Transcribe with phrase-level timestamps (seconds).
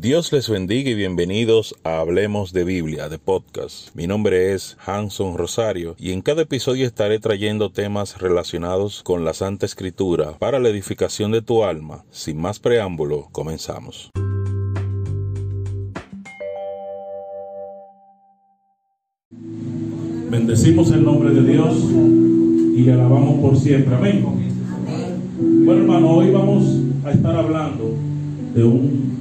[0.00, 3.92] Dios les bendiga y bienvenidos a Hablemos de Biblia, de podcast.
[3.96, 9.34] Mi nombre es Hanson Rosario y en cada episodio estaré trayendo temas relacionados con la
[9.34, 12.04] Santa Escritura para la edificación de tu alma.
[12.12, 14.12] Sin más preámbulo, comenzamos.
[20.30, 21.74] Bendecimos el nombre de Dios
[22.76, 23.96] y le alabamos por siempre.
[23.96, 24.24] Amén.
[25.64, 26.66] Bueno, hermano, hoy vamos
[27.04, 27.96] a estar hablando
[28.54, 29.17] de un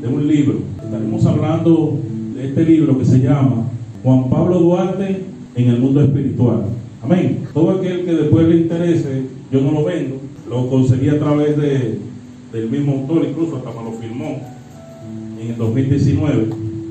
[0.00, 0.60] de un libro.
[0.82, 1.98] Estaremos hablando
[2.34, 3.64] de este libro que se llama
[4.02, 5.24] Juan Pablo Duarte
[5.54, 6.64] en el mundo espiritual.
[7.02, 7.44] Amén.
[7.52, 10.16] Todo aquel que después le interese, yo no lo vendo,
[10.48, 11.98] lo conseguí a través de,
[12.52, 14.40] del mismo autor, incluso hasta me lo firmó
[15.40, 16.46] en el 2019.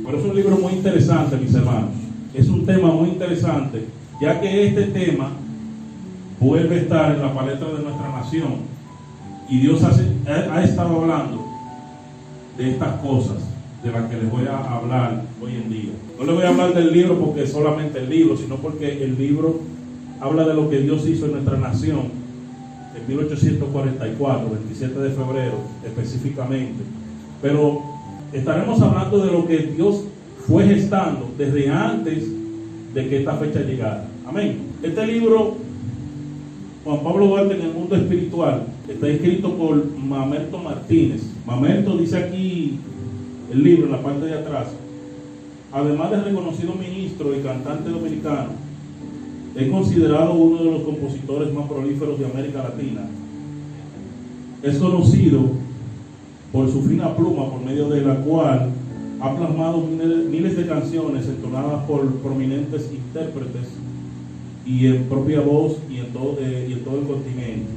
[0.05, 1.91] Pero es un libro muy interesante, mis hermanos.
[2.33, 3.85] Es un tema muy interesante,
[4.21, 5.31] ya que este tema
[6.39, 8.77] vuelve a estar en la paleta de nuestra nación.
[9.49, 11.46] Y Dios ha estado hablando
[12.57, 13.37] de estas cosas
[13.83, 15.91] de las que les voy a hablar hoy en día.
[16.17, 19.17] No les voy a hablar del libro porque es solamente el libro, sino porque el
[19.17, 19.59] libro
[20.19, 22.27] habla de lo que Dios hizo en nuestra nación
[22.95, 26.83] en 1844, 27 de febrero específicamente.
[27.41, 27.81] Pero
[28.33, 30.03] estaremos hablando de lo que Dios
[30.47, 32.23] fue gestando desde antes
[32.93, 34.07] de que esta fecha llegara.
[34.25, 34.57] Amén.
[34.81, 35.57] Este libro,
[36.87, 41.21] Juan Pablo Duarte en el mundo espiritual, está escrito por Mamerto Martínez.
[41.45, 42.79] Mamerto dice aquí
[43.51, 44.67] el libro en la parte de atrás,
[45.73, 48.51] además de reconocido ministro y cantante dominicano,
[49.53, 53.01] es considerado uno de los compositores más prolíferos de América Latina.
[54.63, 55.41] Es conocido
[56.53, 58.69] por su fina pluma, por medio de la cual
[59.19, 59.85] ha plasmado
[60.31, 63.86] miles de canciones entonadas por prominentes intérpretes
[64.67, 67.71] y en propia voz y en todo, eh, y en todo el continente.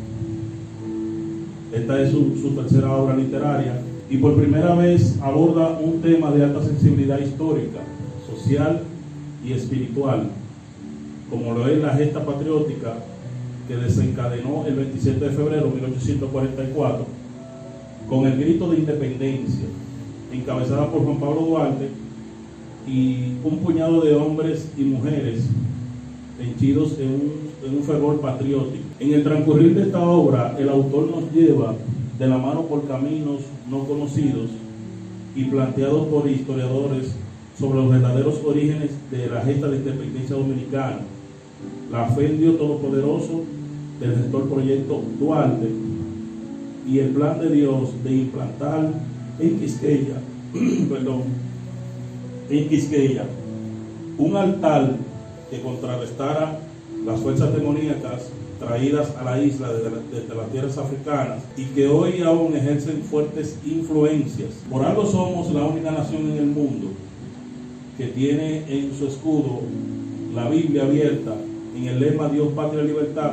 [1.73, 6.65] Esta es su, tercera obra literaria y por primera vez aborda un tema de alta
[6.65, 7.79] sensibilidad histórica,
[8.29, 8.83] social
[9.45, 10.31] y espiritual,
[11.31, 12.95] como lo es la gesta patriótica
[13.69, 17.07] que desencadenó el 27 de febrero de 1844
[18.09, 19.67] con el grito de independencia,
[20.33, 21.89] encabezada por Juan Pablo Duarte
[22.89, 25.45] y un puñado de hombres y mujeres
[26.41, 27.33] henchidos en un,
[27.67, 28.85] en un fervor patriótico.
[28.99, 31.75] En el transcurrir de esta obra, el autor nos lleva
[32.19, 33.41] de la mano por caminos
[33.71, 34.51] no conocidos
[35.35, 37.15] y planteados por historiadores
[37.59, 41.01] sobre los verdaderos orígenes de la gesta de independencia dominicana,
[41.91, 43.43] la fe en Dios Todopoderoso
[44.01, 45.69] del gestor proyecto Duarte
[46.89, 48.93] y el plan de Dios de implantar
[49.39, 50.17] en Quisqueya,
[50.89, 51.23] perdón,
[52.49, 53.27] en Quisqueya,
[54.19, 54.97] un altar
[55.51, 56.61] que contrarrestara
[57.05, 62.55] las fuerzas demoníacas traídas a la isla desde, las tierras africanas y que hoy aún
[62.55, 64.51] ejercen fuertes influencias.
[64.71, 66.89] Por algo somos la única nación en el mundo
[67.97, 69.61] que tiene en su escudo
[70.35, 71.35] la Biblia abierta
[71.77, 73.33] en el lema Dios, Patria, Libertad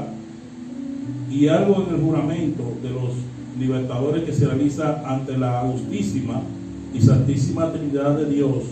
[1.30, 3.12] y algo en el juramento de los
[3.60, 6.42] libertadores que se realiza ante la justísima
[6.94, 8.64] y santísima Trinidad de Dios.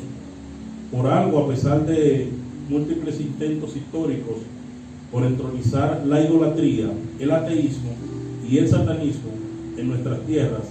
[0.92, 2.30] Por algo, a pesar de
[2.70, 4.38] múltiples intentos históricos
[5.12, 7.92] por entronizar la idolatría, el ateísmo
[8.50, 9.32] y el satanismo
[9.78, 10.64] en nuestras tierras,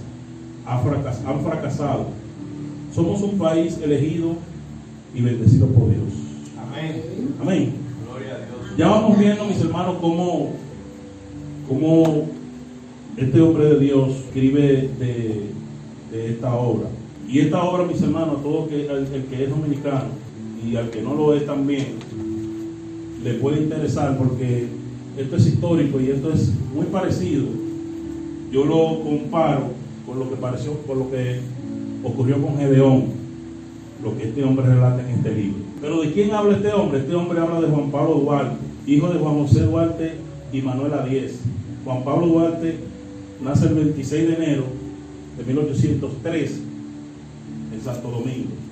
[0.67, 2.07] han fracasado.
[2.95, 4.37] Somos un país elegido
[5.15, 6.13] y bendecido por Dios.
[6.61, 7.03] Amén.
[7.41, 7.73] Amén.
[8.07, 8.79] Gloria a Dios.
[8.79, 10.53] Ya vamos viendo, mis hermanos, cómo,
[11.69, 12.27] cómo
[13.17, 15.55] este hombre de Dios escribe de,
[16.13, 16.89] esta obra.
[17.29, 20.24] Y esta obra, mis hermanos, todo que, el, el que es dominicano
[20.67, 21.87] y al que no lo es también,
[23.23, 24.67] le puede interesar porque
[25.17, 27.45] esto es histórico y esto es muy parecido.
[28.51, 29.69] Yo lo comparo
[30.07, 31.41] con lo que pareció, con lo que
[32.03, 33.05] ocurrió con Gedeón,
[34.03, 35.59] lo que este hombre relata en este libro.
[35.81, 37.01] Pero ¿de quién habla este hombre?
[37.01, 40.13] Este hombre habla de Juan Pablo Duarte, hijo de Juan José Duarte
[40.53, 41.41] y Manuela Díez.
[41.85, 42.77] Juan Pablo Duarte
[43.43, 44.65] nace el 26 de enero
[45.37, 46.61] de 1803
[47.75, 48.64] en Santo Domingo.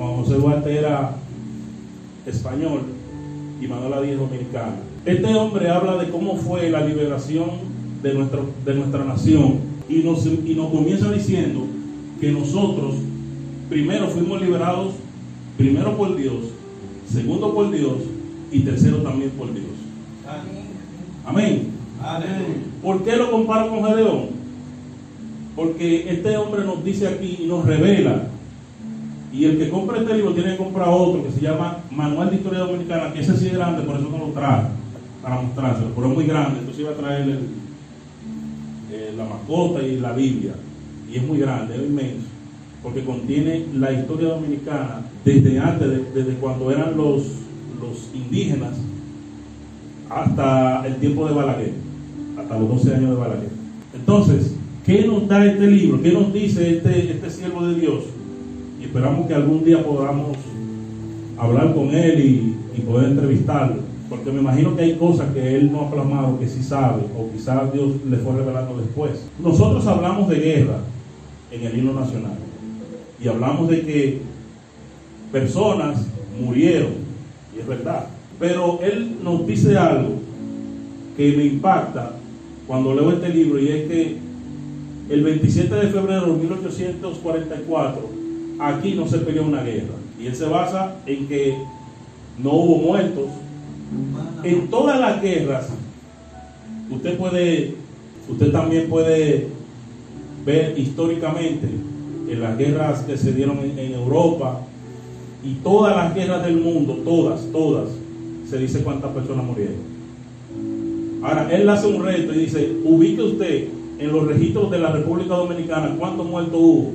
[0.00, 1.14] Juan José Duarte era
[2.24, 2.84] español
[3.60, 4.76] y Manuela Díaz dominicana.
[5.04, 7.50] Este hombre habla de cómo fue la liberación
[8.02, 9.58] de, nuestro, de nuestra nación
[9.90, 11.66] y nos, y nos comienza diciendo
[12.18, 12.94] que nosotros
[13.68, 14.94] primero fuimos liberados,
[15.58, 16.46] primero por Dios,
[17.06, 17.96] segundo por Dios
[18.50, 19.66] y tercero también por Dios.
[21.26, 21.72] Amén.
[22.02, 22.72] Amén.
[22.82, 24.28] ¿Por qué lo comparo con Gedeón?
[25.54, 28.30] Porque este hombre nos dice aquí y nos revela
[29.32, 32.36] y el que compra este libro tiene que comprar otro que se llama Manual de
[32.36, 34.64] Historia Dominicana, que ese sí es grande, por eso no lo trae
[35.22, 37.38] para mostrárselo, pero es muy grande, entonces iba a traer
[38.90, 40.54] eh, la mascota y la Biblia,
[41.10, 42.26] y es muy grande, es inmenso.
[42.82, 47.22] porque contiene la historia dominicana desde antes, desde cuando eran los,
[47.80, 48.78] los indígenas
[50.08, 51.74] hasta el tiempo de Balaguer,
[52.36, 53.50] hasta los 12 años de Balaguer.
[53.94, 56.02] Entonces, ¿qué nos da este libro?
[56.02, 58.04] ¿Qué nos dice este, este siervo de Dios?
[58.90, 60.36] Esperamos que algún día podamos
[61.38, 65.82] hablar con él y, poder entrevistarlo, porque me imagino que hay cosas que él no
[65.82, 69.26] ha plasmado, que sí sabe, o quizás Dios le fue revelando después.
[69.38, 70.78] Nosotros hablamos de guerra
[71.52, 72.32] en el himno nacional,
[73.22, 74.22] y hablamos de que
[75.30, 76.04] personas
[76.42, 76.94] murieron,
[77.54, 78.06] y es verdad,
[78.40, 80.14] pero él nos dice algo
[81.16, 82.16] que me impacta
[82.66, 84.16] cuando leo este libro, y es que
[85.10, 88.09] el 27 de febrero de 1844,
[88.60, 89.94] aquí no se peleó una guerra.
[90.20, 91.56] Y él se basa en que
[92.42, 93.26] no hubo muertos.
[94.44, 95.68] En todas las guerras,
[96.90, 97.74] usted puede,
[98.28, 99.48] usted también puede
[100.44, 101.68] ver históricamente
[102.28, 104.60] en las guerras que se dieron en, Europa
[105.44, 107.88] y todas las guerras del mundo, todas, todas,
[108.48, 109.90] se dice cuántas personas murieron.
[111.22, 113.68] Ahora, él hace un reto y dice, ubique usted
[113.98, 116.92] en los registros de la República Dominicana cuántos muertos hubo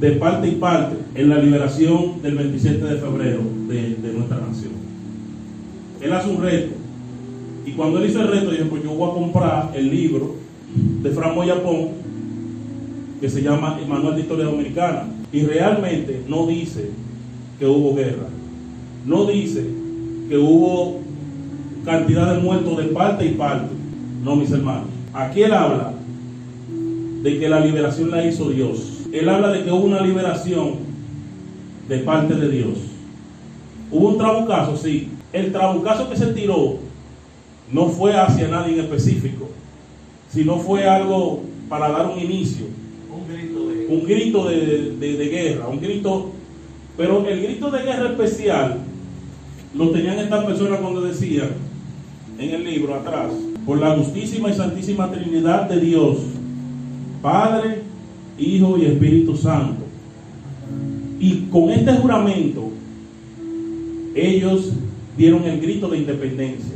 [0.00, 4.72] de parte y parte en la liberación del 27 de febrero de, nuestra nación.
[6.00, 6.74] Él hace un reto.
[7.66, 10.36] Y cuando él hizo el reto, dijo, pues yo voy a comprar el libro
[11.02, 11.88] de Fran Moyapón,
[13.20, 15.04] que se llama El Manual de Historia Dominicana.
[15.32, 16.90] Y realmente no dice
[17.58, 18.28] que hubo guerra.
[19.06, 19.66] No dice
[20.30, 21.00] que hubo
[21.84, 23.74] cantidad de muertos de parte y parte.
[24.24, 24.88] No, mis hermanos.
[25.12, 25.92] Aquí él habla
[27.22, 30.74] de que la liberación la hizo Dios él habla de que hubo una liberación
[31.88, 32.78] de parte de Dios.
[33.90, 35.08] Hubo un trabucazo, sí.
[35.32, 36.78] El trabucazo que se tiró
[37.72, 39.48] no fue hacia nadie en específico,
[40.32, 42.66] sino fue algo para dar un inicio.
[43.10, 46.30] Un grito de, un grito de, guerra, un grito.
[46.96, 48.78] Pero el grito de guerra especial
[49.74, 51.50] lo tenían estas personas cuando decían
[52.38, 53.32] en el libro atrás,
[53.66, 56.18] por la justísima y santísima Trinidad de Dios,
[57.22, 57.82] Padre,
[58.40, 59.84] Hijo y Espíritu Santo.
[61.20, 62.70] Y con este juramento,
[64.14, 64.72] ellos
[65.16, 66.74] dieron el grito de independencia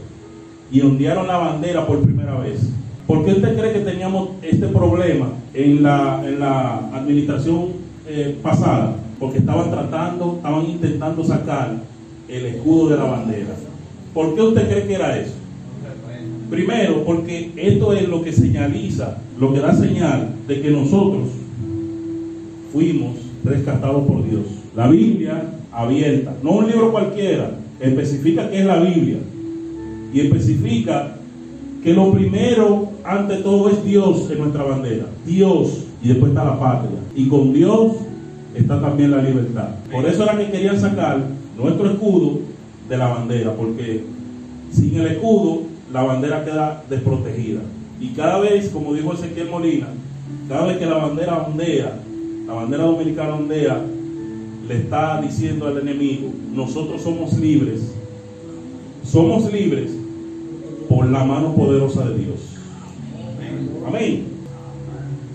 [0.70, 2.68] y ondearon la bandera por primera vez.
[3.06, 7.68] ¿Por qué usted cree que teníamos este problema en la, en la administración
[8.06, 8.96] eh, pasada?
[9.18, 11.76] Porque estaban tratando, estaban intentando sacar
[12.28, 13.54] el escudo de la bandera.
[14.12, 15.34] ¿Por qué usted cree que era eso?
[16.50, 21.28] Primero, porque esto es lo que señaliza, lo que da señal de que nosotros
[22.74, 23.12] fuimos
[23.44, 24.42] rescatados por Dios.
[24.74, 29.18] La Biblia abierta, no un libro cualquiera, especifica que es la Biblia
[30.12, 31.16] y especifica
[31.82, 35.06] que lo primero ante todo es Dios en nuestra bandera.
[35.24, 36.98] Dios y después está la patria.
[37.14, 37.92] Y con Dios
[38.54, 39.68] está también la libertad.
[39.92, 41.20] Por eso era que querían sacar
[41.56, 42.40] nuestro escudo
[42.88, 44.04] de la bandera, porque
[44.72, 45.62] sin el escudo
[45.92, 47.60] la bandera queda desprotegida.
[48.00, 49.86] Y cada vez, como dijo Ezequiel Molina,
[50.48, 52.00] cada vez que la bandera ondea,
[52.46, 53.80] la bandera dominicana ondea,
[54.68, 57.92] le está diciendo al enemigo, nosotros somos libres,
[59.04, 59.90] somos libres
[60.88, 62.40] por la mano poderosa de Dios.
[63.86, 64.24] Amén.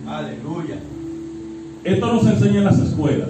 [0.08, 0.80] Aleluya.
[1.84, 3.30] Esto no se enseña en las escuelas,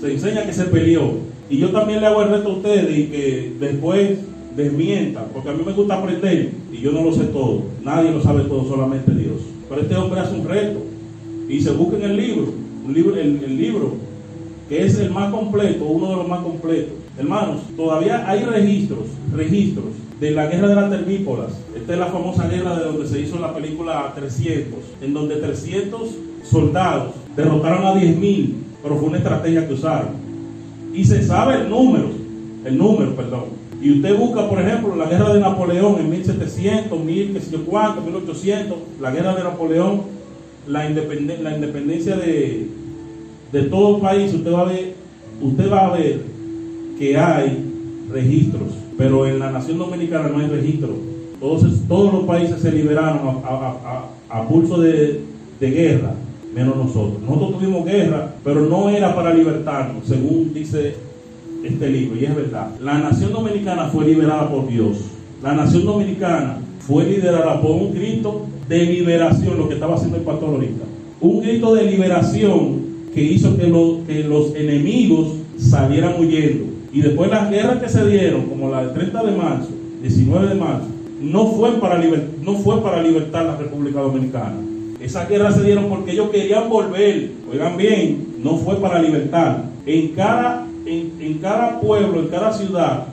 [0.00, 1.26] se enseña que se peleó.
[1.48, 4.18] Y yo también le hago el reto a ustedes y que después
[4.56, 7.62] desmientan, porque a mí me gusta aprender y yo no lo sé todo.
[7.84, 9.42] Nadie lo sabe todo, solamente Dios.
[9.68, 10.80] Pero este hombre hace un reto
[11.48, 13.94] y se busca en el libro libro, el, libro
[14.68, 16.94] que es el más completo, uno de los más completos.
[17.18, 19.86] Hermanos, todavía hay registros, registros
[20.20, 21.52] de la guerra de las termípolas.
[21.74, 26.10] Esta es la famosa guerra de donde se hizo la película 300, en donde 300
[26.42, 30.10] soldados derrotaron a 10.000, pero fue una estrategia que usaron.
[30.94, 32.10] Y se sabe el número,
[32.64, 33.44] el número, perdón.
[33.82, 37.64] Y usted busca, por ejemplo, la guerra de Napoleón en 1700, 1000, qué sé yo
[37.64, 40.02] cuánto, 1800, la guerra de Napoleón,
[40.66, 42.68] la independencia de,
[43.56, 44.92] de todo país, usted va a ver,
[45.40, 46.20] usted va a ver
[46.98, 47.64] que hay
[48.12, 50.90] registros, pero en la nación dominicana no hay registro.
[51.40, 53.40] Todos, todos los países se liberaron
[54.28, 55.22] a, pulso de,
[55.58, 56.12] de, guerra,
[56.54, 57.22] menos nosotros.
[57.22, 60.94] Nosotros tuvimos guerra, pero no era para libertarnos, según dice
[61.64, 62.72] este libro, y es verdad.
[62.82, 64.98] La nación dominicana fue liberada por Dios.
[65.42, 70.24] La nación dominicana fue liderada por un grito de liberación, lo que estaba haciendo el
[70.24, 70.84] pastor ahorita.
[71.22, 72.85] Un grito de liberación
[73.16, 73.62] que hizo que,
[74.06, 76.66] que los enemigos salieran huyendo.
[76.92, 79.70] Y después las guerras que se dieron, como la del 30 de marzo,
[80.02, 80.86] 19 de marzo,
[81.22, 81.98] no fue para,
[82.42, 84.56] no fue para libertar la República Dominicana,
[85.00, 87.30] Esas guerras se dieron porque ellos querían volver.
[87.50, 89.60] Oigan bien, no fue para libertad.
[89.86, 93.06] En cada, en, en cada pueblo, en cada ciudad,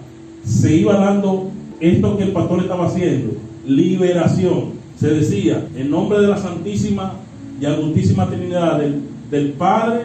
[0.44, 4.74] se iba dando esto que el pastor estaba haciendo, liberación.
[5.00, 7.14] Se decía, en nombre de la Santísima
[7.62, 10.04] y Agustísima Trinidad, del, del Padre,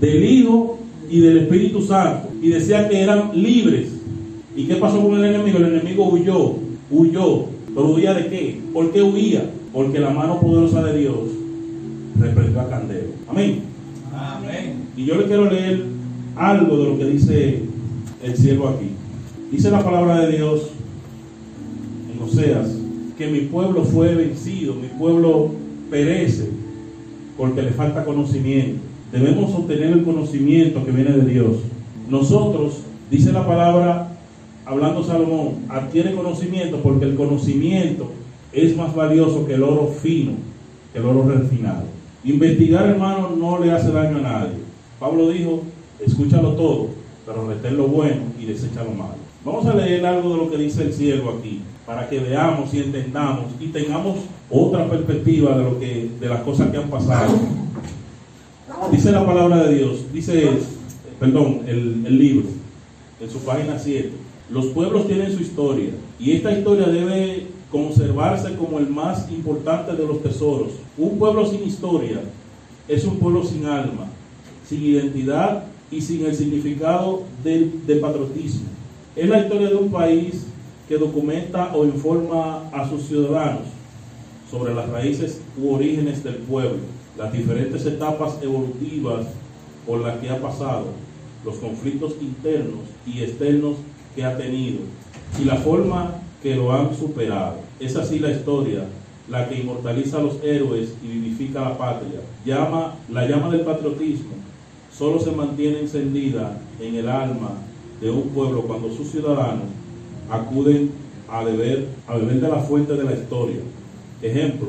[0.00, 0.78] del Hijo
[1.10, 2.28] y del Espíritu Santo.
[2.40, 3.88] Y decía que eran libres.
[4.56, 5.58] ¿Y qué pasó con el enemigo?
[5.58, 6.54] El enemigo huyó,
[6.90, 7.46] huyó.
[7.74, 8.60] ¿Pero huía de qué?
[8.72, 9.50] ¿Por qué huía?
[9.72, 11.18] Porque la mano poderosa de Dios
[12.18, 13.08] reprendió a Candelo.
[13.28, 13.62] Amén.
[14.14, 14.84] Amén.
[14.96, 15.82] Y yo le quiero leer
[16.36, 17.62] algo de lo que dice
[18.22, 18.90] el cielo aquí.
[19.50, 20.70] Dice la palabra de Dios
[22.12, 22.76] en Oseas
[23.18, 25.50] que mi pueblo fue vencido, mi pueblo
[25.90, 26.59] perece
[27.40, 28.82] porque le falta conocimiento.
[29.10, 31.56] Debemos obtener el conocimiento que viene de Dios.
[32.10, 34.12] Nosotros, dice la palabra,
[34.66, 38.10] hablando Salomón, adquiere conocimiento porque el conocimiento
[38.52, 40.32] es más valioso que el oro fino,
[40.92, 41.84] que el oro refinado.
[42.24, 44.58] Investigar, hermano, no le hace daño a nadie.
[44.98, 45.62] Pablo dijo,
[45.98, 46.88] escúchalo todo,
[47.24, 49.14] pero retén lo bueno y desecha lo malo.
[49.46, 52.78] Vamos a leer algo de lo que dice el cielo aquí, para que veamos y
[52.78, 54.18] entendamos y tengamos
[54.48, 57.36] otra perspectiva de lo que, de las cosas que han pasado.
[58.92, 60.50] Dice la palabra de Dios, dice,
[61.18, 62.46] perdón, el, el libro,
[63.20, 64.08] en su página 7.
[64.50, 70.06] Los pueblos tienen su historia y esta historia debe conservarse como el más importante de
[70.06, 70.70] los tesoros.
[70.96, 72.20] Un pueblo sin historia
[72.86, 74.06] es un pueblo sin alma,
[74.64, 78.68] sin identidad y sin el significado del, del patriotismo.
[79.16, 80.46] Es la historia de un país
[80.90, 83.68] que documenta o informa a sus ciudadanos
[84.50, 86.80] sobre las raíces u orígenes del pueblo,
[87.16, 89.26] las diferentes etapas evolutivas
[89.86, 90.86] por las que ha pasado,
[91.44, 93.76] los conflictos internos y externos
[94.16, 94.80] que ha tenido
[95.40, 97.58] y la forma que lo han superado.
[97.78, 98.82] Es así la historia,
[99.28, 102.20] la que inmortaliza a los héroes y vivifica la patria.
[102.44, 104.32] Llama, la llama del patriotismo
[104.92, 107.52] solo se mantiene encendida en el alma
[108.00, 109.79] de un pueblo cuando sus ciudadanos
[110.30, 110.90] acuden
[111.28, 113.60] a beber, a de la fuente de la historia.
[114.22, 114.68] Ejemplo,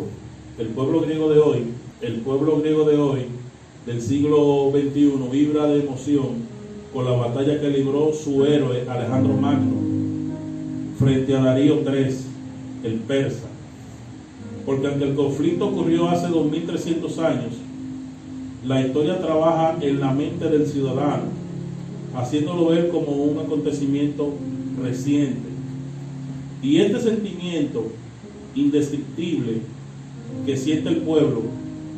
[0.58, 1.63] el pueblo griego de hoy,
[2.01, 3.25] el pueblo griego de hoy
[3.86, 6.51] del siglo XXI vibra de emoción
[6.94, 9.75] con la batalla que libró su héroe Alejandro Magno
[11.00, 12.15] frente a Darío III,
[12.84, 13.48] el persa.
[14.65, 17.53] Porque aunque el conflicto ocurrió hace 2300 años,
[18.65, 21.24] la historia trabaja en la mente del ciudadano,
[22.15, 24.30] haciéndolo ver como un acontecimiento
[24.80, 25.50] reciente.
[26.63, 27.86] Y este sentimiento
[28.56, 29.62] indescriptible
[30.46, 31.44] que siente el pueblo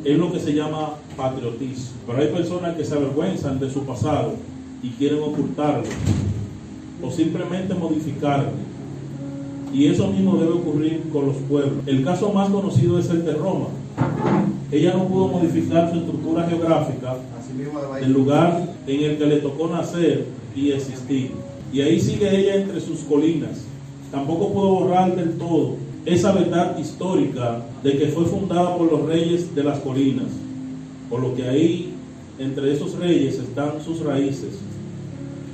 [0.04, 1.96] es lo que se llama patriotismo.
[2.06, 4.34] Pero hay personas que se avergüenzan de su pasado
[4.82, 5.88] y quieren ocultarlo
[7.02, 8.50] o simplemente modificarlo.
[9.72, 11.78] Y eso mismo debe ocurrir con los pueblos.
[11.86, 13.66] El caso más conocido es el de Roma.
[14.70, 17.16] Ella no pudo modificar su estructura geográfica
[18.00, 21.32] del lugar en el que le tocó nacer y existir.
[21.72, 23.64] Y ahí sigue ella entre sus colinas.
[24.10, 29.54] Tampoco pudo borrar del todo esa verdad histórica de que fue fundada por los reyes
[29.54, 30.28] de las colinas.
[31.08, 31.94] Por lo que ahí,
[32.38, 34.58] entre esos reyes, están sus raíces.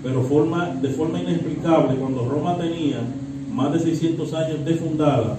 [0.02, 3.00] Pero forma, de forma inexplicable, cuando Roma tenía
[3.52, 5.38] más de 600 años de fundada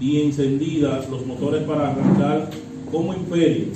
[0.00, 2.50] y encendida los motores para arrancar
[2.92, 3.66] como imperio,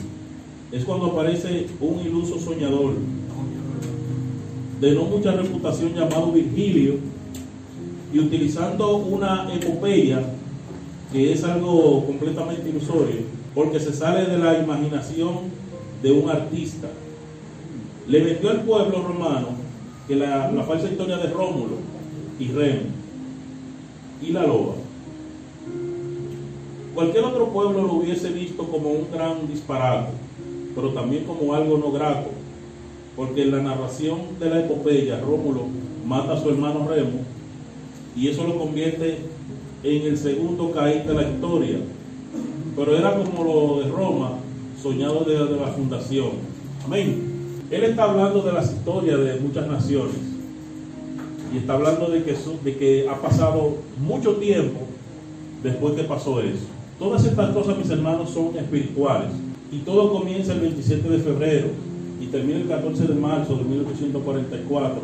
[0.70, 2.94] es cuando aparece un iluso soñador
[4.80, 6.96] de no mucha reputación llamado Virgilio
[8.12, 10.22] y utilizando una epopeya
[11.12, 13.20] que es algo completamente ilusorio
[13.54, 15.40] porque se sale de la imaginación
[16.02, 16.88] de un artista.
[18.08, 19.48] Le vendió al pueblo romano
[20.08, 21.76] que la, la falsa historia de Rómulo
[22.38, 22.90] y Remo
[24.22, 24.74] y la loba.
[26.94, 30.12] Cualquier otro pueblo lo hubiese visto como un gran disparate,
[30.74, 32.30] pero también como algo no grato,
[33.16, 35.62] porque en la narración de la epopeya Rómulo
[36.06, 37.20] mata a su hermano Remo
[38.16, 39.18] y eso lo convierte
[39.82, 41.78] en el segundo caín de la historia.
[42.76, 44.38] Pero era como lo de Roma,
[44.80, 46.30] soñado desde la fundación.
[46.84, 47.32] Amén.
[47.70, 50.16] Él está hablando de las historias de muchas naciones
[51.52, 54.80] y está hablando de que, de que ha pasado mucho tiempo
[55.62, 56.66] después que pasó eso.
[56.98, 59.30] Todas estas cosas, mis hermanos, son espirituales
[59.70, 61.68] y todo comienza el 27 de febrero
[62.20, 65.00] y termina el 14 de marzo de 1844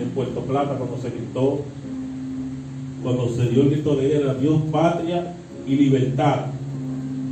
[0.00, 1.60] en Puerto Plata cuando se gritó,
[3.02, 5.34] cuando se dio el grito de guerra, Dios, patria
[5.66, 6.46] y libertad.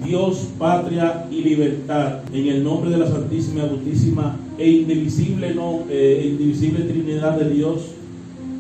[0.05, 6.29] Dios, patria y libertad, en el nombre de la Santísima, Agustísima e indivisible, no, eh,
[6.31, 7.93] indivisible Trinidad de Dios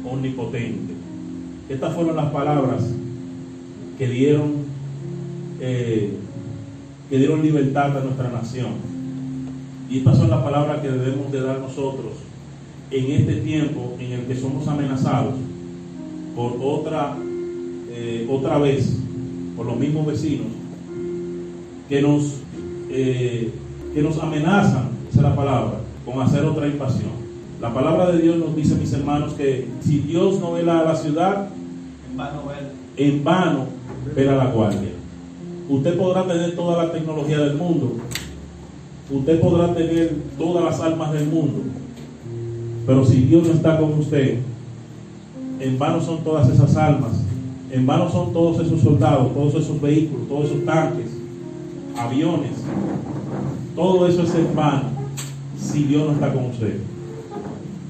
[0.04, 0.94] omnipotente.
[1.68, 2.82] Estas fueron las palabras
[3.98, 4.66] que dieron
[5.60, 6.10] eh,
[7.08, 8.72] que dieron libertad a nuestra nación.
[9.88, 12.14] Y estas son las palabras que debemos de dar nosotros
[12.90, 15.34] en este tiempo en el que somos amenazados
[16.36, 17.16] por otra,
[17.90, 18.94] eh, otra vez,
[19.56, 20.48] por los mismos vecinos,
[21.88, 22.34] que nos,
[22.90, 23.50] eh,
[23.94, 27.16] que nos amenazan, esa es la palabra, con hacer otra invasión.
[27.60, 30.94] La palabra de Dios nos dice, mis hermanos, que si Dios no vela a la
[30.94, 31.48] ciudad,
[32.10, 32.72] En vano ver.
[32.98, 33.64] en vano
[34.14, 34.90] vela la guardia.
[35.70, 37.96] Usted podrá tener toda la tecnología del mundo,
[39.10, 41.62] usted podrá tener todas las armas del mundo,
[42.86, 44.38] pero si Dios no está con usted,
[45.60, 47.12] en vano son todas esas armas,
[47.70, 51.06] en vano son todos esos soldados, todos esos vehículos, todos esos tanques,
[51.96, 52.52] aviones,
[53.74, 54.84] todo eso es en vano
[55.58, 56.76] si Dios no está con usted.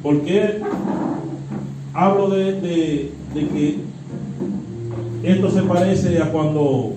[0.02, 0.61] ¿Por qué
[1.92, 3.78] hablo de, de- de que
[5.25, 6.92] esto se parece a cuando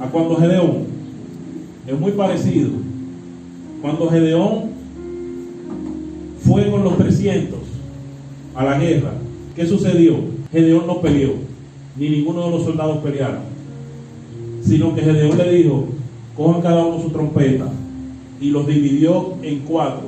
[0.00, 0.84] a cuando Gedeón
[1.86, 2.70] es muy parecido.
[3.80, 4.70] Cuando Gedeón
[6.40, 7.58] fue con los 300
[8.54, 9.12] a la guerra
[9.58, 10.14] ¿qué sucedió?
[10.52, 11.32] Gedeón no peleó
[11.96, 13.40] ni ninguno de los soldados pelearon
[14.62, 15.84] sino que Gedeón le dijo
[16.36, 17.66] cojan cada uno su trompeta
[18.40, 20.06] y los dividió en cuatro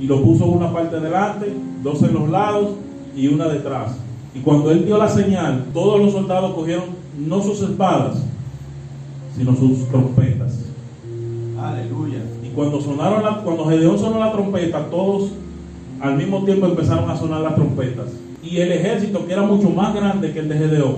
[0.00, 2.70] y lo puso una parte delante, dos en los lados
[3.16, 3.96] y una detrás.
[4.34, 6.84] Y cuando él dio la señal, todos los soldados cogieron
[7.26, 8.22] no sus espadas,
[9.36, 10.58] sino sus trompetas.
[11.60, 12.18] Aleluya.
[12.44, 15.30] Y cuando sonaron la- cuando Gedeón sonó la trompeta, todos
[16.00, 18.06] al mismo tiempo empezaron a sonar las trompetas.
[18.42, 20.96] Y el ejército, que era mucho más grande que el de Gedeón,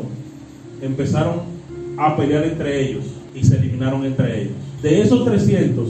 [0.83, 1.41] empezaron
[1.97, 3.05] a pelear entre ellos
[3.35, 4.55] y se eliminaron entre ellos.
[4.83, 5.89] De esos 300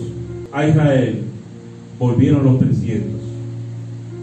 [0.53, 1.23] a Israel
[1.99, 3.21] volvieron los 300.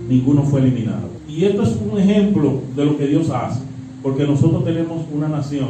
[0.10, 1.10] Ninguno fue eliminado.
[1.28, 3.62] Y esto es un ejemplo de lo que Dios hace,
[4.02, 5.70] porque nosotros tenemos una nación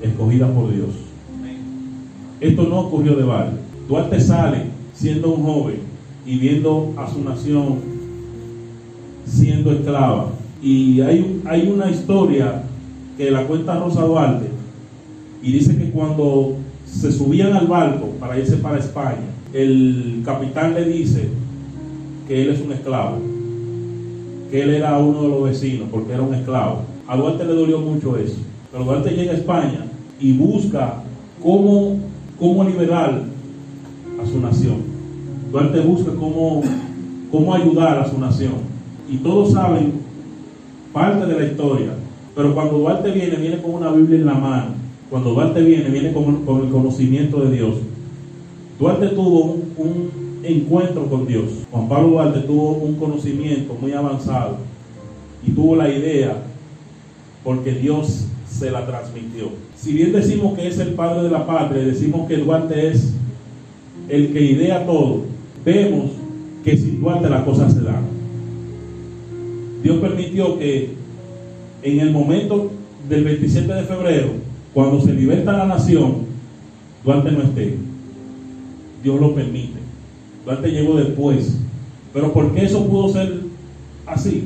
[0.00, 0.90] escogida por Dios.
[2.40, 3.58] Esto no ocurrió de balde.
[3.88, 5.76] Duarte sale siendo un joven
[6.24, 7.78] y viendo a su nación
[9.26, 10.30] siendo esclava.
[10.62, 12.62] Y hay, hay una historia
[13.16, 14.46] que la cuenta Rosa Duarte
[15.42, 20.84] y dice que cuando se subían al barco para irse para España, el capitán le
[20.84, 21.28] dice
[22.26, 23.18] que él es un esclavo,
[24.50, 26.82] que él era uno de los vecinos porque era un esclavo.
[27.06, 28.36] A Duarte le dolió mucho eso.
[28.70, 29.86] Pero Duarte llega a España
[30.20, 31.02] y busca
[31.42, 31.98] cómo,
[32.38, 33.22] cómo liberar
[34.22, 34.76] a su nación.
[35.50, 36.62] Duarte busca cómo,
[37.30, 38.54] cómo ayudar a su nación.
[39.10, 40.07] Y todos saben
[40.92, 41.90] parte de la historia.
[42.34, 44.66] Pero cuando Duarte viene, viene con una Biblia en la mano.
[45.10, 47.74] Cuando Duarte viene, viene con, con el conocimiento de Dios.
[48.78, 50.10] Duarte tuvo un, un
[50.44, 51.66] encuentro con Dios.
[51.70, 54.58] Juan Pablo Duarte tuvo un conocimiento muy avanzado
[55.46, 56.36] y tuvo la idea
[57.44, 59.50] porque Dios se la transmitió.
[59.76, 63.14] Si bien decimos que es el padre de la patria, decimos que Duarte es
[64.08, 65.22] el que idea todo,
[65.64, 66.10] vemos
[66.64, 68.17] que sin Duarte las cosas se dan.
[69.82, 70.90] Dios permitió que
[71.82, 72.70] en el momento
[73.08, 74.28] del 27 de febrero,
[74.74, 76.26] cuando se liberta la nación,
[77.04, 77.76] Duarte no esté.
[79.02, 79.78] Dios lo permite.
[80.44, 81.58] Duarte llegó después.
[82.12, 83.40] Pero ¿por qué eso pudo ser
[84.06, 84.44] así?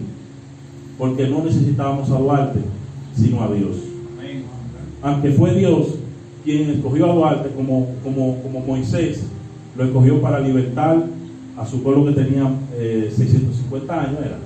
[0.98, 2.60] Porque no necesitábamos a Duarte,
[3.16, 3.76] sino a Dios.
[5.00, 5.94] Aunque fue Dios
[6.44, 9.24] quien escogió a Duarte como, como, como Moisés,
[9.76, 11.02] lo escogió para libertar
[11.56, 14.38] a su pueblo que tenía eh, 650 años, era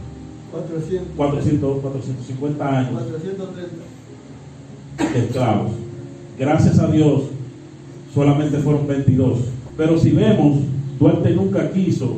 [0.53, 5.13] 400, 400, 450 años 430.
[5.13, 5.73] de esclavos.
[6.39, 7.23] Gracias a Dios,
[8.15, 9.39] solamente fueron 22.
[9.77, 10.59] Pero si vemos,
[10.99, 12.17] Duarte nunca quiso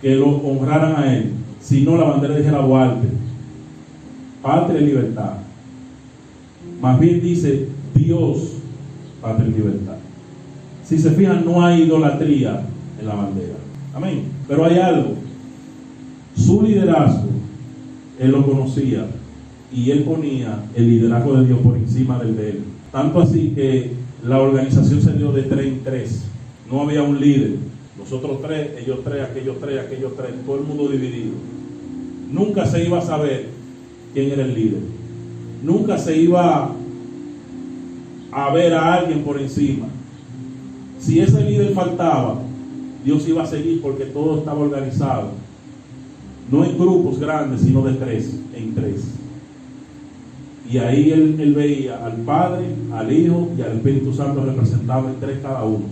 [0.00, 3.08] que lo honraran a él, sino la bandera dijera Duarte,
[4.42, 5.34] patria y libertad.
[6.80, 8.54] Más bien dice Dios,
[9.20, 9.96] patria y libertad.
[10.84, 12.62] Si se fijan, no hay idolatría
[12.98, 13.54] en la bandera.
[13.94, 14.24] Amén.
[14.48, 15.14] Pero hay algo.
[16.44, 17.28] Su liderazgo,
[18.18, 19.06] él lo conocía
[19.72, 22.60] y él ponía el liderazgo de Dios por encima del de él.
[22.90, 23.92] Tanto así que
[24.26, 26.22] la organización se dio de tres en tres.
[26.70, 27.56] No había un líder.
[27.98, 31.32] Nosotros tres, ellos tres, aquellos tres, aquellos tres, todo el mundo dividido.
[32.32, 33.48] Nunca se iba a saber
[34.14, 34.80] quién era el líder.
[35.62, 36.72] Nunca se iba
[38.32, 39.86] a ver a alguien por encima.
[40.98, 42.40] Si ese líder faltaba,
[43.04, 45.32] Dios iba a seguir porque todo estaba organizado.
[46.50, 49.04] No en grupos grandes, sino de tres en tres.
[50.70, 55.20] Y ahí él, él veía al Padre, al Hijo y al Espíritu Santo representados en
[55.20, 55.84] tres cada uno,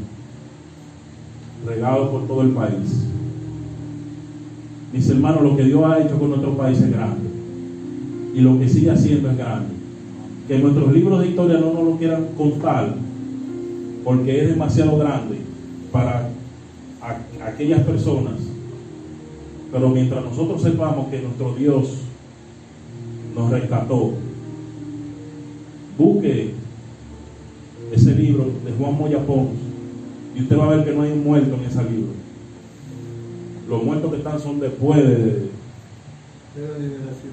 [1.67, 3.05] regados por todo el país.
[4.93, 7.29] Mis hermanos, lo que Dios ha hecho con nuestro país es grande.
[8.35, 9.75] Y lo que sigue haciendo es grande.
[10.47, 12.95] Que nuestros libros de historia no nos lo quieran contar,
[14.03, 15.39] porque es demasiado grande
[15.93, 16.31] para
[17.45, 18.48] aquellas personas.
[19.71, 21.99] Pero mientras nosotros sepamos que nuestro Dios
[23.35, 24.13] nos rescató,
[25.99, 26.55] busque
[27.93, 29.51] ese libro de Juan Moya Pons
[30.35, 32.13] y usted va a ver que no hay un muerto en ese libro.
[33.69, 35.51] Los muertos que están son después de,
[36.55, 37.33] de la liberación.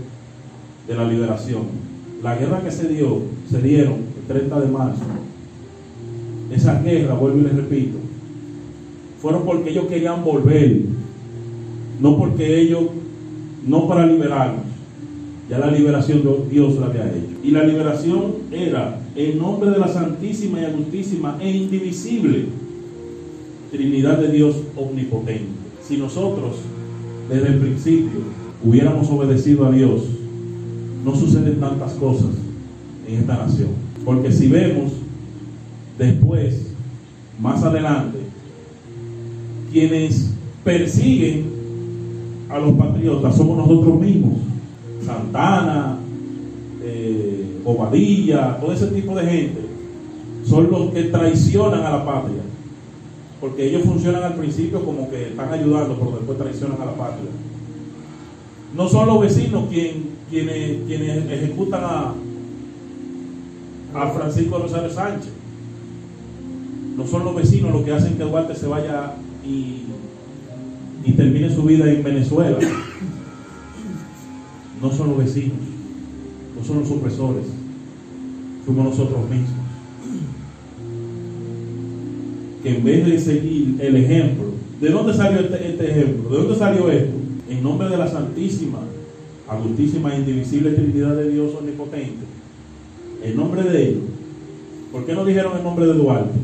[0.87, 1.61] de la liberación.
[2.21, 3.19] La guerra que se dio,
[3.49, 5.03] se dieron el 30 de marzo.
[6.51, 7.97] Esa guerra, vuelvo y les repito,
[9.21, 10.81] fueron porque ellos querían volver,
[11.99, 12.83] no porque ellos,
[13.65, 14.65] no para liberarnos.
[15.49, 17.37] Ya la liberación Dios la había hecho.
[17.43, 22.45] Y la liberación era en nombre de la Santísima y Agustísima e Indivisible
[23.71, 25.45] Trinidad de Dios Omnipotente.
[25.87, 26.55] Si nosotros
[27.29, 28.21] desde el principio
[28.63, 30.01] hubiéramos obedecido a Dios,
[31.03, 32.31] no suceden tantas cosas
[33.07, 33.69] en esta nación.
[34.03, 34.93] Porque si vemos
[35.97, 36.67] después,
[37.39, 38.19] más adelante,
[39.71, 40.31] quienes
[40.63, 41.54] persiguen
[42.49, 44.39] a los patriotas somos nosotros mismos.
[45.03, 45.97] Santana,
[46.83, 49.61] eh, Bobadilla, todo ese tipo de gente
[50.45, 52.41] son los que traicionan a la patria.
[53.41, 57.29] Porque ellos funcionan al principio como que están ayudando, pero después traicionan a la patria.
[58.75, 62.13] No son los vecinos quien, quienes, quienes ejecutan a,
[63.93, 65.31] a Francisco Rosario Sánchez.
[66.95, 69.13] No son los vecinos los que hacen que Duarte se vaya
[69.45, 69.81] y,
[71.05, 72.57] y termine su vida en Venezuela.
[74.81, 75.57] No son los vecinos,
[76.57, 77.45] no son los opresores,
[78.65, 79.49] fuimos nosotros mismos.
[82.61, 84.45] Que en vez de seguir el ejemplo,
[84.81, 86.29] ¿de dónde salió este, este ejemplo?
[86.29, 87.15] ¿De dónde salió esto?
[87.49, 88.79] En nombre de la Santísima,
[89.47, 92.25] Agustísima e Indivisible Trinidad de Dios Omnipotente.
[93.23, 94.03] En nombre de ellos.
[94.91, 96.39] ¿Por qué no dijeron el nombre de Duarte?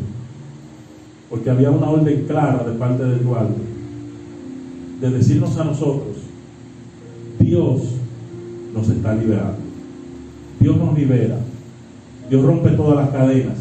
[1.30, 3.71] Porque había una orden clara de parte de Duarte
[5.02, 6.18] de decirnos a nosotros,
[7.40, 7.82] Dios
[8.72, 9.58] nos está liberando.
[10.60, 11.40] Dios nos libera.
[12.30, 13.58] Dios rompe todas las cadenas.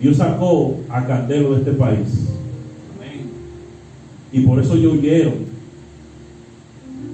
[0.00, 2.26] Dios sacó a Candelo de este país.
[4.32, 5.50] Y por eso ellos huyeron.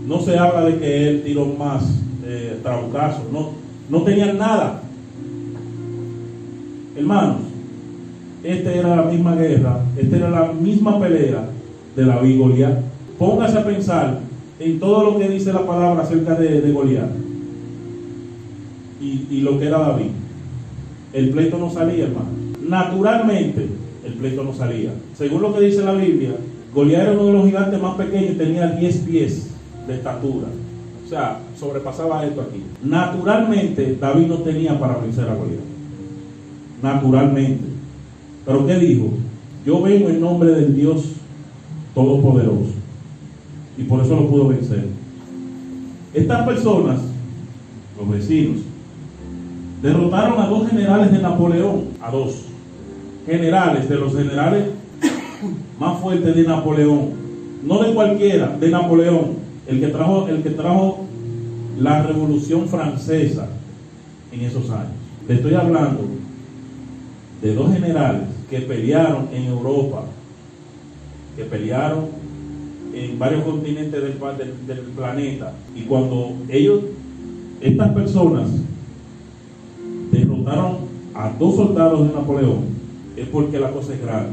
[0.08, 1.84] No se habla de que él tiró más
[2.24, 3.30] eh, trabucazos.
[3.32, 3.50] No,
[3.90, 4.82] no tenían nada.
[6.96, 7.42] Hermanos,
[8.42, 11.50] esta era la misma guerra, esta era la misma pelea
[11.96, 12.78] de la y Goliat.
[13.18, 14.20] Póngase a pensar
[14.60, 17.08] en todo lo que dice la palabra acerca de, Goliat
[19.00, 20.10] y, y lo que era David.
[21.12, 22.28] El pleito no salía, hermano.
[22.68, 23.66] Naturalmente,
[24.04, 24.90] el pleito no salía.
[25.16, 26.32] Según lo que dice la Biblia,
[26.74, 29.50] Goliat era uno de los gigantes más pequeños y tenía 10 pies
[29.86, 30.48] de estatura.
[31.04, 32.62] O sea, sobrepasaba esto aquí.
[32.82, 35.60] Naturalmente, David no tenía para vencer a Goliat.
[36.82, 37.64] Naturalmente.
[38.44, 39.08] Pero ¿qué dijo?
[39.64, 41.15] Yo vengo en nombre del Dios
[41.96, 42.74] Todopoderoso.
[43.78, 44.84] Y por eso lo pudo vencer.
[46.12, 47.00] Estas personas,
[47.98, 48.58] los vecinos,
[49.80, 52.42] derrotaron a dos generales de Napoleón, a dos
[53.24, 54.66] generales, de los generales
[55.80, 57.12] más fuertes de Napoleón,
[57.64, 61.06] no de cualquiera, de Napoleón, el que trajo, el que trajo
[61.80, 63.48] la revolución francesa
[64.32, 64.92] en esos años.
[65.26, 66.02] Le estoy hablando
[67.40, 70.04] de dos generales que pelearon en Europa,
[71.36, 72.06] que pelearon
[72.94, 74.14] en varios continentes del,
[74.66, 76.80] del- planeta, y cuando ellos,
[77.60, 78.48] estas personas,
[80.10, 80.76] derrotaron
[81.14, 82.64] a dos soldados de Napoleón,
[83.16, 84.32] es porque la cosa es grande.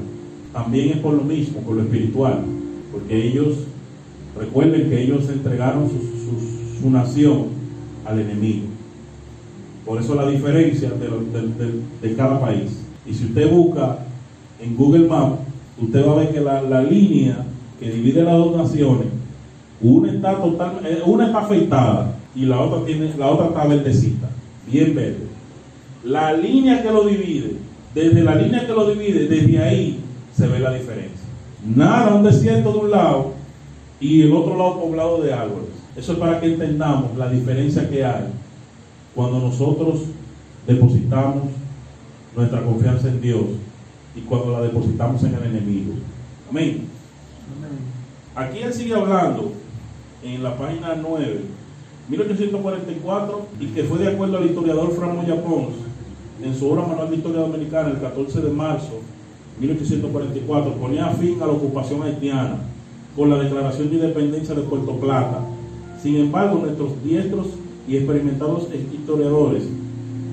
[0.53, 2.39] También es por lo mismo, por lo espiritual,
[2.91, 3.57] porque ellos,
[4.37, 7.45] recuerden que ellos entregaron su, su- nación
[8.05, 8.65] al enemigo.
[9.85, 12.71] Por eso la diferencia de- de- de cada país.
[13.05, 13.99] Y si usted busca
[14.61, 15.37] en Google Maps,
[15.81, 17.37] usted va a ver que la, la línea
[17.79, 19.07] que divide las dos naciones,
[19.81, 24.29] una está total, eh, una está afeitada y la otra tiene, la otra está verdecita,
[24.65, 25.27] bien verde.
[26.03, 27.57] La línea que lo divide,
[27.93, 29.99] desde la línea que lo divide, desde ahí
[30.35, 31.27] se ve la diferencia.
[31.63, 33.31] Nada, un desierto de un lado
[33.99, 35.69] y el otro lado poblado de árboles.
[35.95, 38.25] Eso es para que entendamos la diferencia que hay
[39.13, 40.01] cuando nosotros
[40.65, 41.43] depositamos
[42.35, 43.43] nuestra confianza en Dios
[44.15, 45.93] y cuando la depositamos en el enemigo.
[46.49, 46.87] Amén.
[48.35, 49.51] Aquí él sigue hablando
[50.23, 51.41] en la página 9,
[52.09, 55.75] 1844, y que fue de acuerdo al historiador Fran Moya Pons,
[56.41, 59.01] en su obra Manual de Historia Dominicana, el 14 de marzo
[59.59, 62.57] de 1844, ponía fin a la ocupación haitiana
[63.15, 65.41] con la declaración de independencia de Puerto Plata.
[66.01, 67.47] Sin embargo, nuestros diestros
[67.87, 69.63] y experimentados historiadores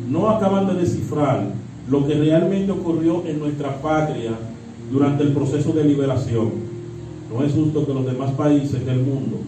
[0.08, 4.32] no acaban de descifrar lo que realmente ocurrió en nuestra patria
[4.90, 6.50] durante el proceso de liberación.
[7.32, 9.38] No es justo que los demás países del mundo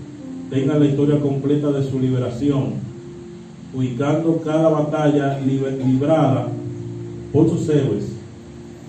[0.50, 2.74] tengan la historia completa de su liberación,
[3.74, 6.48] ubicando cada batalla librada
[7.32, 8.12] por sus héroes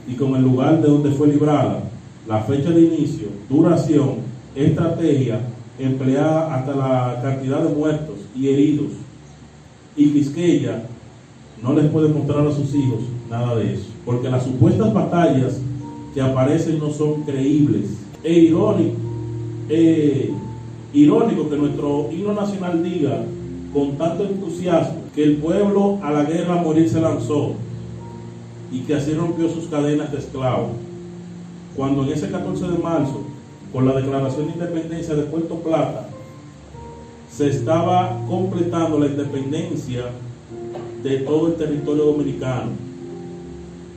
[0.08, 1.84] y con el lugar de donde fue librada,
[2.28, 4.18] la fecha de inicio, duración,
[4.56, 5.40] estrategia
[5.80, 8.92] empleada hasta la cantidad de muertos y heridos.
[9.96, 10.84] Y Quisqueya
[11.62, 13.02] no les puede mostrar a sus hijos
[13.34, 15.60] nada de eso, porque las supuestas batallas
[16.14, 17.86] que aparecen no son creíbles.
[18.24, 18.96] Es irónico,
[20.94, 23.24] irónico que nuestro himno nacional diga
[23.74, 27.54] con tanto entusiasmo que el pueblo a la guerra a morir se lanzó
[28.72, 30.72] y que así rompió sus cadenas de esclavos.
[31.76, 33.22] Cuando en ese 14 de marzo,
[33.72, 36.08] con la declaración de independencia de Puerto Plata,
[37.32, 40.06] se estaba completando la independencia
[41.02, 42.93] de todo el territorio dominicano.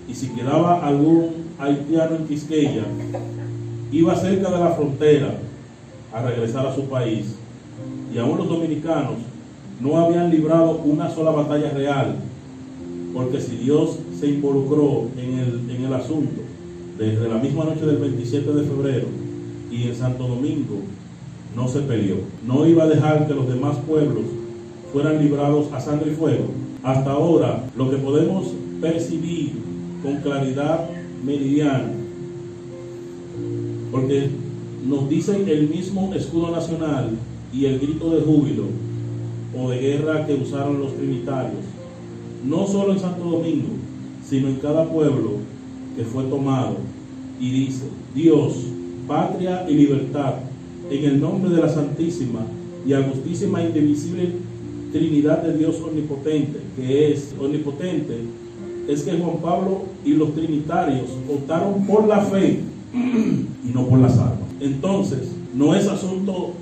[0.08, 2.84] Y si quedaba algún haitiano en Quisqueya,
[3.92, 5.34] iba cerca de la frontera
[6.12, 7.34] a regresar a su país.
[8.14, 9.16] Y aún los dominicanos
[9.80, 12.16] no habían librado una sola batalla real,
[13.12, 16.42] porque si Dios se involucró en el, en el asunto
[16.98, 19.06] desde la misma noche del 27 de febrero
[19.70, 20.80] y en Santo Domingo,
[21.54, 22.16] no se peleó.
[22.46, 24.24] No iba a dejar que los demás pueblos
[24.92, 26.44] fueran librados a sangre y fuego.
[26.82, 28.46] Hasta ahora, lo que podemos
[28.80, 29.65] percibir
[30.06, 30.88] con claridad
[31.24, 31.90] meridiana,
[33.90, 34.30] porque
[34.88, 37.10] nos dicen el mismo escudo nacional
[37.52, 38.66] y el grito de júbilo
[39.58, 41.64] o de guerra que usaron los trinitarios,
[42.44, 43.70] no solo en Santo Domingo,
[44.24, 45.38] sino en cada pueblo
[45.96, 46.76] que fue tomado,
[47.40, 48.58] y dice, Dios,
[49.08, 50.34] patria y libertad,
[50.88, 52.46] en el nombre de la Santísima
[52.86, 54.30] y Augustísima e Indivisible
[54.92, 58.18] Trinidad de Dios Omnipotente, que es omnipotente,
[58.88, 62.60] es que Juan Pablo y los trinitarios optaron por la fe
[62.94, 64.48] y no por las armas.
[64.60, 66.52] Entonces, no es asunto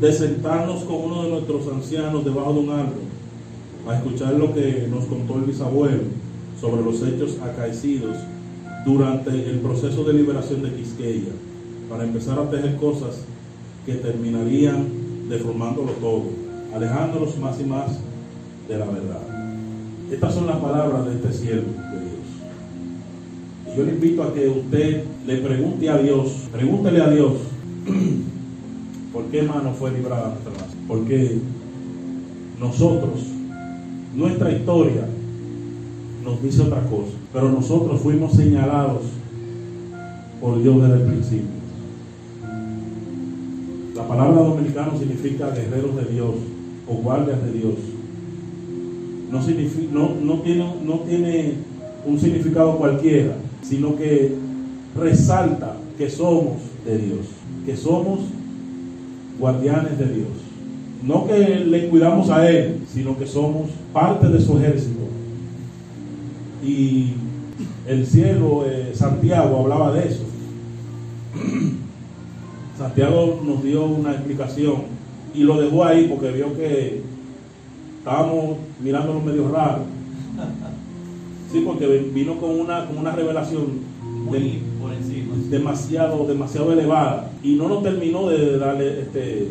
[0.00, 3.08] de sentarnos con uno de nuestros ancianos debajo de un árbol
[3.88, 6.02] a escuchar lo que nos contó el bisabuelo
[6.60, 8.16] sobre los hechos acaecidos
[8.84, 11.32] durante el proceso de liberación de Quisqueya,
[11.88, 13.20] para empezar a tejer cosas
[13.86, 14.86] que terminarían
[15.28, 16.24] deformándolo todo,
[16.74, 17.98] alejándolos más y más
[18.68, 19.27] de la verdad.
[20.10, 22.18] Estas son las palabras de este siervo de Dios.
[23.66, 27.32] Y yo le invito a que usted le pregunte a Dios, pregúntele a Dios,
[29.12, 30.84] ¿por qué mano fue librada nuestra nación?
[30.88, 31.38] Porque
[32.58, 33.20] nosotros,
[34.14, 35.06] nuestra historia,
[36.24, 39.02] nos dice otra cosa, pero nosotros fuimos señalados
[40.40, 41.58] por Dios desde el principio.
[43.94, 46.34] La palabra dominicano significa guerreros de Dios
[46.86, 47.74] o guardias de Dios.
[49.30, 49.40] No,
[49.92, 51.54] no, no, tiene, no tiene
[52.06, 54.34] un significado cualquiera, sino que
[54.96, 57.26] resalta que somos de Dios,
[57.66, 58.20] que somos
[59.38, 60.28] guardianes de Dios.
[61.02, 65.08] No que le cuidamos a Él, sino que somos parte de su ejército
[66.64, 67.12] y
[67.86, 70.24] el cielo, eh, Santiago hablaba de eso.
[72.76, 74.82] Santiago nos dio una explicación
[75.34, 77.02] y lo dejó ahí porque vio que
[78.08, 79.82] estábamos mirándolo medio raro.
[81.52, 83.80] Sí, porque vino con una, con una revelación
[84.24, 85.34] Muy por encima.
[85.50, 89.48] demasiado, demasiado elevada y no nos terminó de darle este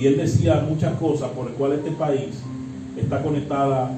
[0.00, 2.30] y él decía muchas cosas por las cuales este país
[3.00, 3.92] está conectada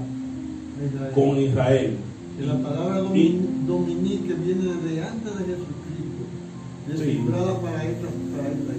[1.15, 1.97] con Israel.
[2.39, 6.25] Que la palabra dominique viene desde antes de Jesucristo,
[6.89, 8.73] descifrada para esta, para esta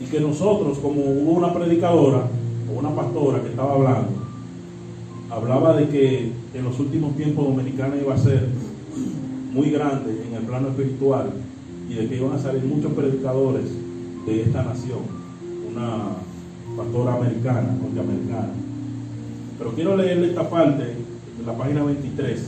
[0.00, 2.28] y que nosotros, como hubo una predicadora
[2.74, 4.10] o una pastora que estaba hablando,
[5.30, 8.46] hablaba de que en los últimos tiempos Dominicana iba a ser
[9.52, 11.30] muy grande en el plano espiritual
[11.88, 13.64] y de que iban a salir muchos predicadores
[14.26, 14.98] de esta nación,
[15.72, 16.08] una
[16.76, 18.50] pastora americana, norteamericana.
[19.58, 22.40] Pero quiero leerle esta parte de la página 23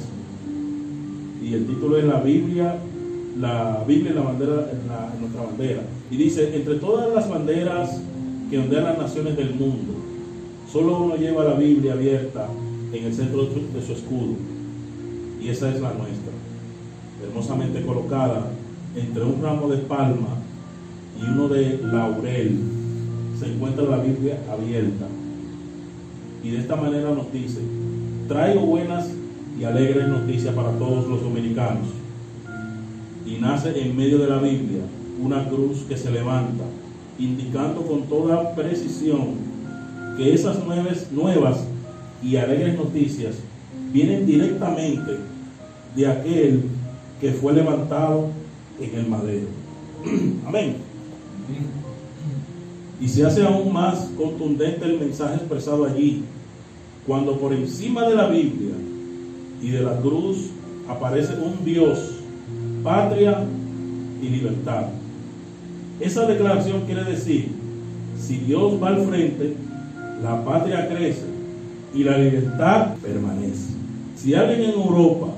[1.43, 2.77] y el título es La Biblia,
[3.41, 4.53] la Biblia en, la bandera,
[4.89, 5.83] la- nuestra bandera.
[6.11, 8.01] Y dice, entre todas las banderas
[8.51, 9.95] que ondean las naciones del mundo,
[10.73, 12.49] solo uno lleva la Biblia abierta
[12.93, 14.35] en el centro de su, escudo.
[15.41, 16.33] Y esa es la nuestra,
[17.23, 18.51] hermosamente colocada
[18.97, 20.37] entre un ramo de palma
[21.21, 22.59] y uno de laurel.
[23.39, 25.07] Se encuentra la Biblia abierta.
[26.43, 27.61] Y de esta manera nos dice,
[28.27, 29.11] traigo buenas
[29.59, 31.89] y alegres noticias para todos los dominicanos.
[33.27, 34.83] Y nace en medio de la Biblia
[35.23, 36.65] una cruz que se levanta,
[37.19, 39.48] indicando con toda precisión
[40.19, 41.65] que esas nuevas, nuevas
[42.23, 43.37] y alegres noticias
[43.93, 45.17] vienen directamente
[45.95, 46.63] de aquel
[47.21, 48.29] que fue levantado
[48.81, 49.47] en el madero.
[50.47, 50.77] Amén.
[53.01, 56.25] Y se hace aún más contundente el mensaje expresado allí,
[57.07, 58.75] cuando por encima de la Biblia
[59.63, 60.51] y de la cruz
[60.89, 62.17] aparece un Dios,
[62.83, 63.45] patria
[64.21, 64.89] y libertad.
[66.01, 67.53] Esa declaración quiere decir,
[68.21, 69.55] si Dios va al frente,
[70.23, 71.27] la patria crece
[71.95, 73.75] y la libertad permanece.
[74.17, 75.29] Si alguien en Europa,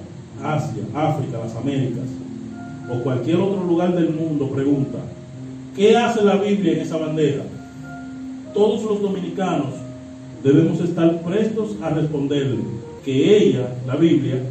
[0.43, 2.07] Asia, África, las Américas
[2.91, 4.99] o cualquier otro lugar del mundo pregunta,
[5.77, 7.45] ¿qué hace la Biblia en esa bandera?
[8.55, 9.75] Todos los dominicanos
[10.43, 12.59] debemos estar prestos a responderle
[13.05, 14.43] que ella, la Biblia,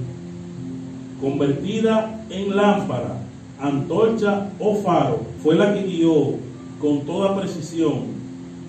[1.19, 3.17] convertida en lámpara,
[3.59, 6.35] antorcha o faro, fue la que guió
[6.79, 8.18] con toda precisión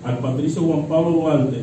[0.03, 1.61] al patricio Juan Pablo Duarte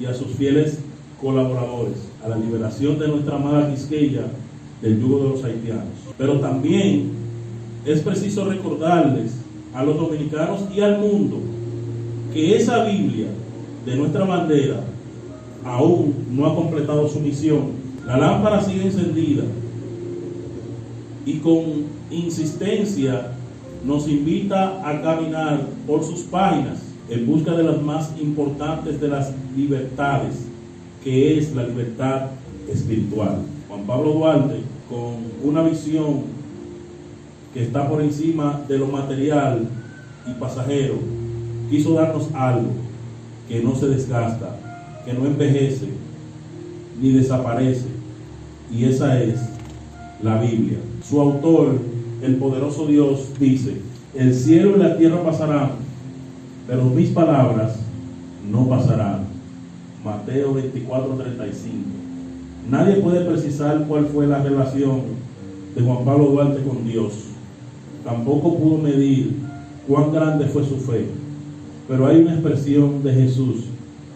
[0.00, 0.78] y a sus fieles
[1.20, 4.26] colaboradores a la liberación de nuestra amada Quisqueya
[4.80, 5.94] del yugo de los haitianos.
[6.16, 7.12] Pero también
[7.84, 9.32] es preciso recordarles
[9.74, 11.38] a los dominicanos y al mundo
[12.32, 13.28] que esa Biblia
[13.84, 14.80] de nuestra bandera
[15.64, 17.84] aún no ha completado su misión.
[18.06, 19.44] La lámpara sigue encendida
[21.26, 21.64] y con
[22.10, 23.32] insistencia
[23.84, 29.32] nos invita a caminar por sus páginas en busca de las más importantes de las
[29.56, 30.46] libertades,
[31.02, 32.30] que es la libertad
[32.70, 33.38] espiritual.
[33.68, 36.22] Juan Pablo Duarte, con una visión
[37.52, 39.68] que está por encima de lo material
[40.26, 40.94] y pasajero,
[41.70, 42.70] quiso darnos algo
[43.48, 44.56] que no se desgasta,
[45.04, 45.88] que no envejece
[47.00, 47.86] ni desaparece,
[48.72, 49.40] y esa es
[50.22, 50.78] la Biblia.
[51.06, 51.78] Su autor,
[52.22, 53.76] el poderoso Dios, dice,
[54.14, 55.83] el cielo y la tierra pasarán,
[56.66, 57.76] pero mis palabras
[58.50, 59.24] no pasarán.
[60.04, 61.74] Mateo 24, 35.
[62.70, 65.00] Nadie puede precisar cuál fue la relación
[65.74, 67.12] de Juan Pablo Duarte con Dios.
[68.04, 69.36] Tampoco pudo medir
[69.88, 71.06] cuán grande fue su fe.
[71.88, 73.64] Pero hay una expresión de Jesús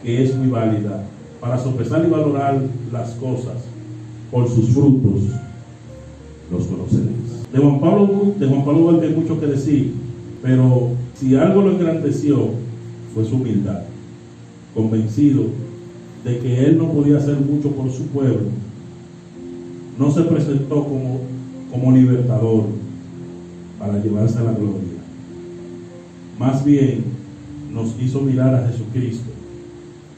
[0.03, 1.05] que es muy válida.
[1.41, 2.61] Para sopesar y valorar
[2.93, 3.57] las cosas
[4.31, 5.23] por sus frutos
[6.51, 7.53] los conoceréis.
[7.53, 9.95] De Juan Pablo, de Juan Pablo Duarte hay mucho que decir,
[10.43, 12.51] pero si algo lo engrandeció
[13.15, 13.83] fue su humildad,
[14.75, 15.45] convencido
[16.25, 18.49] de que él no podía hacer mucho por su pueblo,
[19.99, 21.21] no se presentó como,
[21.73, 22.65] como libertador
[23.79, 24.99] para llevarse a la gloria.
[26.39, 27.05] Más bien
[27.73, 29.31] nos hizo mirar a Jesucristo,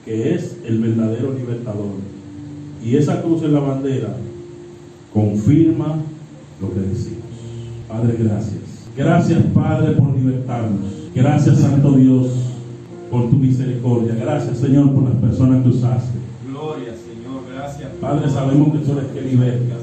[0.04, 1.94] que es el verdadero libertador.
[2.84, 4.16] Y esa cruz en la bandera
[5.12, 5.96] confirma
[6.60, 7.20] lo que decimos.
[7.88, 8.59] Padre, gracias.
[8.96, 11.00] Gracias, Padre, por libertarnos.
[11.14, 12.28] Gracias, Santo Dios,
[13.10, 14.14] por tu misericordia.
[14.14, 16.18] Gracias, Señor, por las personas que usaste.
[16.48, 17.42] Gloria, Señor.
[17.52, 17.88] Gracias.
[18.00, 19.76] Padre, sabemos que tú eres que liberta.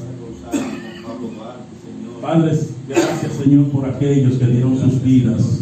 [2.21, 5.61] Padre, gracias, Señor, por aquellos que dieron sus vidas.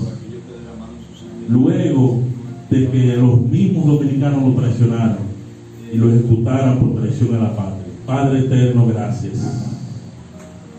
[1.48, 2.22] Luego
[2.70, 5.18] de que los mismos dominicanos lo traicionaron
[5.94, 7.86] y lo ejecutaran por traición a la patria.
[8.06, 9.66] Padre eterno, gracias.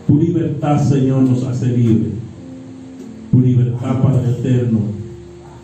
[0.05, 2.26] Tu libertad, Señor, nos hace libres.
[3.31, 4.79] Tu libertad, Padre eterno,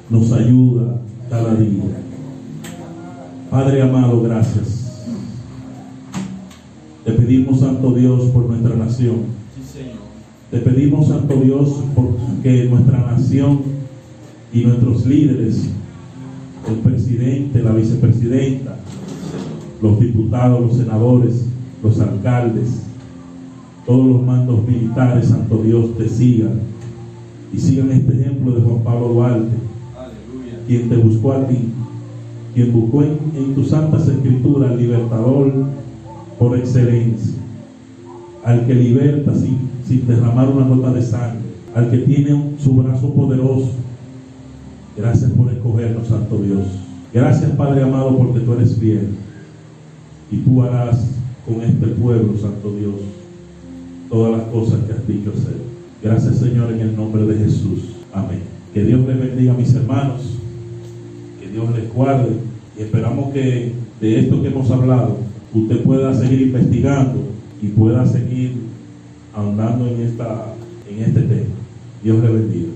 [0.10, 1.84] nos ayuda cada día.
[3.49, 5.06] Padre amado, gracias.
[7.06, 9.43] Te pedimos, Santo Dios, por nuestra nación.
[10.52, 13.62] Te pedimos, Santo Dios, porque nuestra nación
[14.54, 15.69] y nuestros líderes,
[16.67, 18.78] el presidente, la vicepresidenta,
[19.82, 21.45] los diputados, los senadores,
[21.82, 22.84] los alcaldes,
[23.86, 26.73] todos los mandos militares, Santo Dios, te sigan
[27.54, 29.56] y sigan este ejemplo de Juan Pablo Duarte,
[29.96, 30.60] Aleluya.
[30.68, 31.58] quien te buscó a ti,
[32.56, 35.52] quien buscó en, en tus santas escrituras al libertador
[36.39, 37.34] por excelencia,
[38.44, 41.39] al que liberta sin, sin derramar una gota de sangre,
[41.76, 43.70] al que tiene un- su brazo poderoso.
[44.98, 46.68] Gracias por escogernos, Santo Dios.
[47.13, 49.10] Gracias, Padre amado, porque tú eres fiel
[50.32, 51.08] y tú harás
[51.48, 52.96] con este pueblo, Santo Dios,
[54.10, 55.73] todas las cosas que has dicho hacer.
[56.04, 57.95] Gracias, Señor, en el nombre de Jesús.
[58.12, 58.41] Amén.
[58.73, 60.37] Que Dios les bendiga a mis hermanos,
[61.39, 62.29] que Dios les guarde
[62.77, 65.17] y esperamos que de esto que hemos hablado,
[65.54, 67.23] usted pueda seguir investigando
[67.62, 68.63] y pueda seguir
[69.33, 70.54] ahondando en, esta,
[70.89, 71.56] en este tema.
[72.04, 72.73] Dios le bendiga.